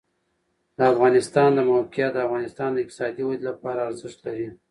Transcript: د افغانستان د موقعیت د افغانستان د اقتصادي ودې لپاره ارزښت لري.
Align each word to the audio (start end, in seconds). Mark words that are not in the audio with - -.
د 0.77 0.79
افغانستان 0.93 1.49
د 1.55 1.59
موقعیت 1.71 2.11
د 2.13 2.17
افغانستان 2.27 2.69
د 2.71 2.77
اقتصادي 2.83 3.23
ودې 3.25 3.43
لپاره 3.49 3.79
ارزښت 3.89 4.19
لري. 4.25 4.47